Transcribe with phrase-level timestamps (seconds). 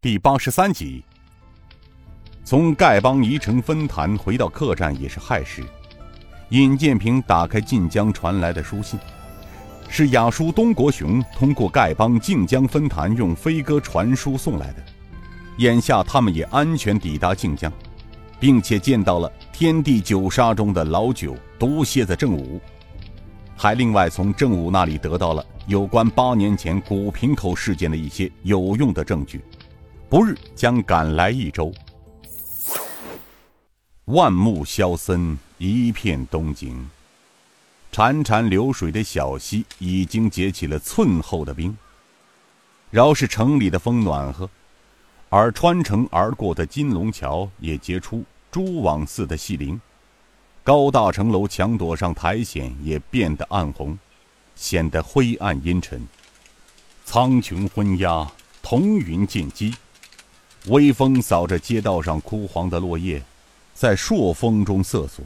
[0.00, 1.02] 第八十三集。
[2.44, 5.64] 从丐帮宜城分坛回到客栈也是亥时，
[6.50, 8.96] 尹建平打开晋江传来的书信，
[9.88, 14.84] 是雅叔东国雄通过丐帮晋江分坛用飞鸽传书送来的。
[15.56, 17.72] 眼下他们也安全抵达晋江，
[18.38, 22.60] 并且见到了天地九杀中的老九毒蝎子郑武，
[23.56, 29.42] 还另外从郑武那里得到了有关八年前古平口事件的一些有用的证据，
[30.10, 31.70] 不日将赶来益州。
[34.06, 36.88] 万木萧森，一片东景。
[37.92, 41.76] 潺潺流水的小溪已经结起了寸厚的冰，
[42.90, 44.48] 饶是城里的风暖和。
[45.28, 49.78] 而穿城而过的金龙桥也结出蛛网似的细鳞，
[50.64, 53.98] 高大城楼墙垛上苔藓也变得暗红，
[54.54, 56.02] 显得灰暗阴沉。
[57.04, 58.26] 苍穹昏鸦，
[58.62, 59.74] 彤云见机，
[60.66, 63.22] 微风扫着街道上枯黄的落叶，
[63.74, 65.24] 在朔风中瑟索，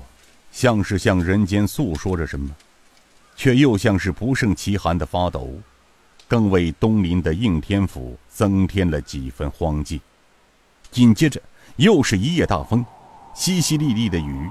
[0.53, 2.51] 像是向人间诉说着什么，
[3.35, 5.51] 却又像是不胜其寒的发抖。
[6.29, 10.01] 更为东临的应天府增添了几分荒寂。
[10.91, 11.41] 紧接着，
[11.77, 12.85] 又是一夜大风，
[13.35, 14.51] 淅淅沥沥的雨，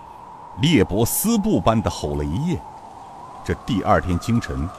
[0.61, 2.59] 裂帛丝布般的吼了一夜。
[3.44, 4.69] 这第二天清晨，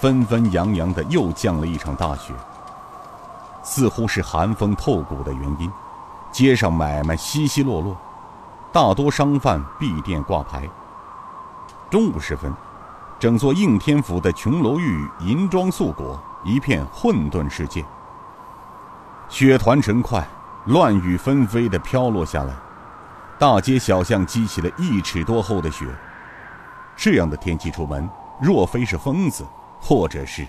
[0.00, 2.32] 纷纷扬扬的又降了一场大雪。
[3.62, 5.70] 似乎是寒风透骨的原因，
[6.32, 7.96] 街上买卖稀稀落落，
[8.72, 10.68] 大多商贩闭店挂牌。
[11.90, 12.52] 中午时分，
[13.18, 16.20] 整座应天府的琼楼玉宇、银装素裹。
[16.42, 17.84] 一片混沌世界，
[19.28, 20.26] 雪团成块，
[20.64, 22.54] 乱雨纷飞的飘落下来，
[23.38, 25.86] 大街小巷积起了一尺多厚的雪。
[26.96, 28.08] 这样的天气出门，
[28.40, 29.46] 若非是疯子，
[29.82, 30.48] 或者是……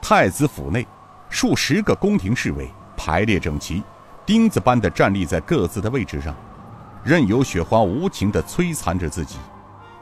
[0.00, 0.88] 太子府内，
[1.28, 3.82] 数十个宫廷侍卫排列整齐，
[4.24, 6.34] 钉子般的站立在各自的位置上，
[7.04, 9.36] 任由雪花无情的摧残着自己，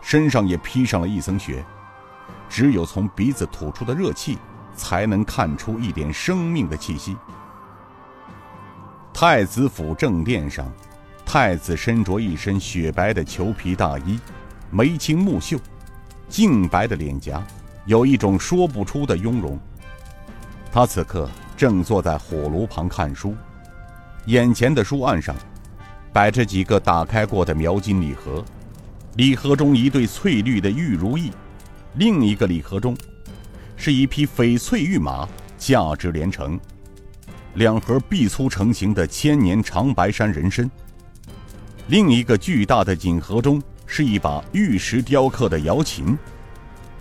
[0.01, 1.65] 身上也披上了一层雪。
[2.49, 4.39] 只有从鼻子吐出的热气，
[4.77, 7.17] 才能看出一点生命的气息。
[9.13, 10.71] 太子府正殿上，
[11.25, 14.21] 太子身着一身雪白的裘皮大衣，
[14.71, 15.59] 眉清目秀，
[16.29, 17.43] 净白的脸颊，
[17.87, 19.59] 有一种说不出的雍容。
[20.75, 23.37] 他此刻正坐在火炉旁看书，
[24.27, 25.33] 眼前的书案上，
[26.13, 28.45] 摆着几个打开过的描金礼盒，
[29.15, 31.31] 礼盒中一对翠绿的玉如意。
[31.95, 32.97] 另一个礼盒中，
[33.77, 36.59] 是一匹翡翠玉马，价值连城；
[37.55, 40.69] 两盒臂粗成型的千年长白山人参。
[41.87, 46.19] 另一个巨大的锦盒中，是一把玉石雕刻的瑶琴。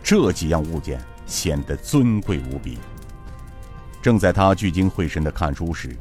[0.04, 2.78] 这几样物件显得尊贵无比。
[4.04, 5.98] 正在他聚精会神的看书时，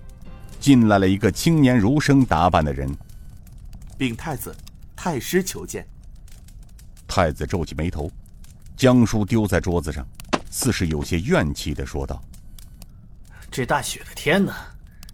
[0.58, 2.92] 进来了一个青年儒生打扮的人，
[3.96, 4.52] 禀太子，
[4.96, 5.86] 太师求见。
[7.06, 8.10] 太子皱起眉头。
[8.74, 10.04] 将书丢在桌子上，
[10.50, 12.20] 似是有些怨气的说道
[13.48, 14.52] ：“这大雪的天呢，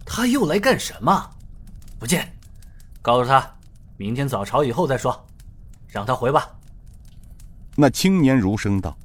[0.03, 1.29] 他又来干什么？
[1.99, 2.33] 不见，
[3.03, 3.47] 告诉他，
[3.97, 5.23] 明天早朝以后再说，
[5.87, 6.49] 让他回吧。”
[7.77, 8.97] 那青年儒生道：“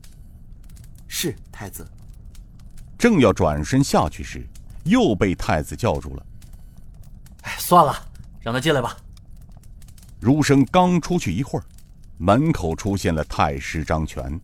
[1.06, 1.86] 是太子。”
[3.04, 4.42] 正要转身下去时，
[4.84, 6.26] 又被太子叫住了。
[7.44, 7.94] “哎，算了，
[8.40, 8.96] 让他进来吧。”
[10.18, 11.64] 儒生刚出去一会儿，
[12.16, 14.40] 门口出现了太师张全。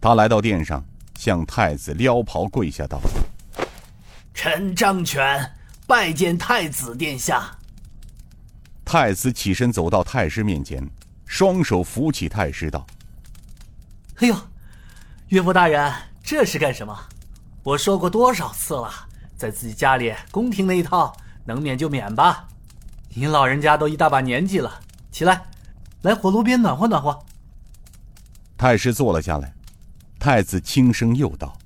[0.00, 0.82] 他来到殿上，
[1.18, 2.98] 向太子撩袍跪下道
[4.32, 5.54] ：“臣张全
[5.86, 7.54] 拜见太子殿下。”
[8.86, 10.82] 太子起身走到太师面前，
[11.26, 12.86] 双手扶起太师道
[14.20, 14.34] ：“哎呦，
[15.28, 16.98] 岳父大人，这是干什么？
[17.64, 18.90] 我说过多少次了，
[19.38, 21.16] 在自己家里宫廷那一套，
[21.46, 22.46] 能免就免吧。
[23.14, 24.80] 您老人家都一大把年纪了，
[25.10, 25.42] 起来，
[26.02, 27.18] 来火炉边暖和暖和。”
[28.58, 29.50] 太师坐了下来。
[30.18, 31.56] 太子轻声又道：“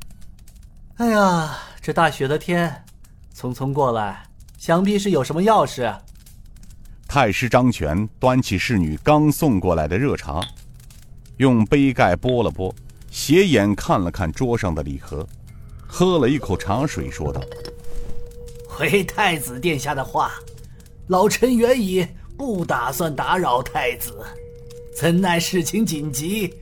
[0.98, 2.84] 哎呀，这大雪的天，
[3.36, 4.24] 匆匆过来，
[4.56, 5.92] 想必是有什么要事。”
[7.08, 10.40] 太师张权端起侍女刚送过来的热茶，
[11.38, 12.72] 用杯盖拨了拨，
[13.10, 15.26] 斜眼看了看桌上的礼盒，
[15.90, 17.40] 喝了一口茶水，说道
[18.68, 20.32] ：“回太子殿下的话，
[21.08, 22.06] 老臣原已
[22.36, 24.14] 不打算打扰太子，
[24.94, 26.54] 怎奈事情紧急。”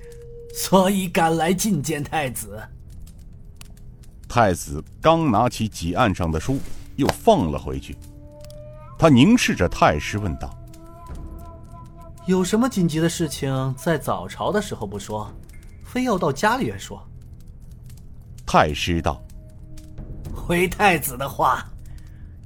[0.54, 2.58] 所以赶来觐见太子。
[4.26, 6.58] 太子刚拿起几案上的书，
[6.94, 7.94] 又放了回去。
[8.98, 10.56] 他凝视着太师，问道
[12.26, 15.30] ：“有什么紧急的事情，在早朝的时候不说，
[15.84, 17.06] 非要到家里来说？”
[18.46, 19.20] 太师道
[20.32, 21.68] ：“回太子的话，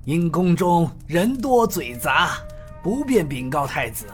[0.07, 2.39] 因宫中人多嘴杂，
[2.83, 4.07] 不便禀告太子。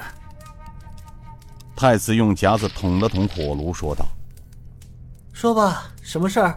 [1.77, 4.05] 太子用夹子捅了捅火炉，说道
[5.33, 6.57] ：“说吧，什么事儿？”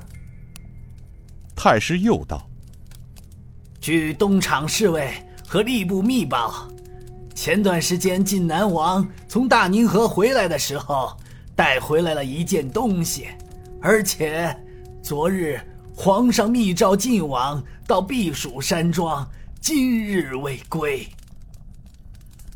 [1.56, 2.50] 太师又道
[3.80, 5.14] ：“据东厂侍卫
[5.48, 6.68] 和吏部密报，
[7.36, 11.16] 前段时间晋南王从大宁河回来的时候，
[11.56, 13.28] 带回来了一件东西，
[13.82, 14.58] 而且
[15.02, 15.60] 昨日。”
[16.02, 19.30] 皇上密诏晋王到避暑山庄，
[19.60, 21.06] 今日未归。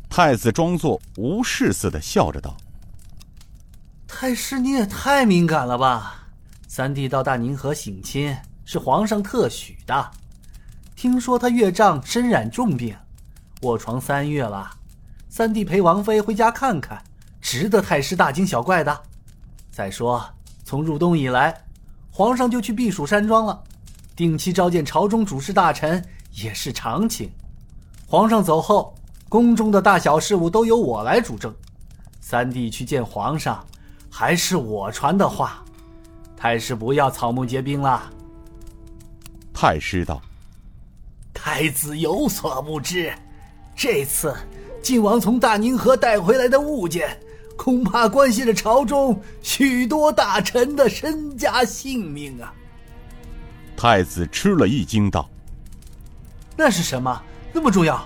[0.10, 2.56] 太子装作无事似的笑着道
[4.08, 6.26] ：“太师，你也太敏感了吧？
[6.70, 10.12] 三弟到大宁河省亲是皇上特许的。
[10.96, 12.96] 听说他岳丈身染重病，
[13.64, 14.72] 卧床三月了。
[15.28, 17.04] 三弟陪王妃回家看看，
[17.42, 19.04] 值得太师大惊小怪的。
[19.70, 20.26] 再说，
[20.64, 21.54] 从入冬以来。”
[22.16, 23.60] 皇上就去避暑山庄了，
[24.16, 26.00] 定期召见朝中主事大臣
[26.32, 27.28] 也是常情。
[28.06, 28.94] 皇上走后，
[29.28, 31.52] 宫中的大小事务都由我来主政。
[32.22, 33.66] 三弟去见皇上，
[34.12, 35.66] 还是我传的话。
[36.38, 38.08] 太师不要草木皆兵了。
[39.52, 40.22] 太师道
[41.34, 43.12] ：“太子有所不知，
[43.76, 44.36] 这次
[44.84, 47.20] 晋王从大宁河带回来的物件。”
[47.56, 52.54] 恐怕关系着朝中许多大臣的身家性命啊！
[53.78, 55.30] 太子吃了一惊，道
[56.58, 57.22] ：“那是什么？
[57.52, 58.06] 那么重要？”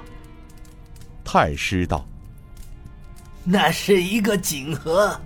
[1.24, 2.06] 太师道
[3.44, 5.20] ：“那是一个锦盒，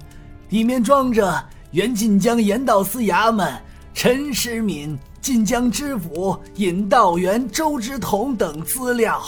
[0.49, 3.59] 里面装着原晋江盐道司衙门
[3.93, 9.21] 陈时敏、晋江知府尹道元、周之同等资料。”